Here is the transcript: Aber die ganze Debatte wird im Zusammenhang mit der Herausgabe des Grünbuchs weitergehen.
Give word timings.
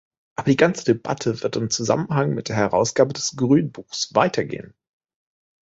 Aber 0.35 0.49
die 0.49 0.57
ganze 0.57 0.83
Debatte 0.83 1.43
wird 1.43 1.57
im 1.57 1.69
Zusammenhang 1.69 2.33
mit 2.33 2.49
der 2.49 2.55
Herausgabe 2.55 3.13
des 3.13 3.35
Grünbuchs 3.35 4.15
weitergehen. 4.15 4.73